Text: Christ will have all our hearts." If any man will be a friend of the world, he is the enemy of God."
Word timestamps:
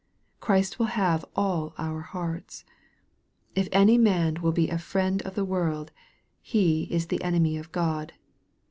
Christ 0.39 0.79
will 0.79 0.87
have 0.97 1.23
all 1.35 1.75
our 1.77 2.01
hearts." 2.01 2.65
If 3.55 3.69
any 3.71 3.99
man 3.99 4.41
will 4.41 4.51
be 4.51 4.67
a 4.67 4.79
friend 4.79 5.21
of 5.21 5.35
the 5.35 5.45
world, 5.45 5.91
he 6.41 6.87
is 6.89 7.05
the 7.05 7.21
enemy 7.23 7.55
of 7.55 7.71
God." 7.71 8.13